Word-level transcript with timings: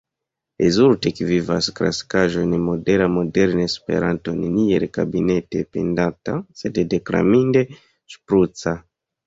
Rezulte: 0.61 1.09
ekvivas 1.11 1.67
klasikaĵo 1.79 2.41
en 2.45 2.55
modela, 2.69 3.09
moderna 3.19 3.67
Esperanto– 3.71 4.35
neniel 4.41 4.87
kabinete 4.99 5.63
pedanta 5.77 6.41
sed 6.65 6.83
deklaminde 6.97 7.67
ŝpruca. 8.17 8.79